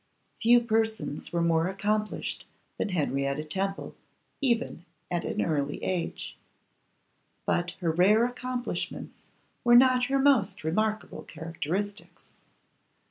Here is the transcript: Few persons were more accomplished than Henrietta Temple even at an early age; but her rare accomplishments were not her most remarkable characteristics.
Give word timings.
Few 0.41 0.59
persons 0.61 1.31
were 1.31 1.43
more 1.43 1.67
accomplished 1.67 2.47
than 2.79 2.89
Henrietta 2.89 3.43
Temple 3.43 3.95
even 4.41 4.83
at 5.11 5.25
an 5.25 5.43
early 5.43 5.83
age; 5.83 6.35
but 7.45 7.73
her 7.81 7.91
rare 7.91 8.25
accomplishments 8.25 9.25
were 9.63 9.75
not 9.75 10.05
her 10.05 10.17
most 10.17 10.63
remarkable 10.63 11.21
characteristics. 11.21 12.31